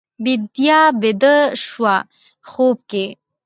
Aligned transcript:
بیدیا 0.23 0.81
بیده 1.01 1.35
شوه 1.65 1.95
خوب 2.49 2.77
کې 2.89 3.05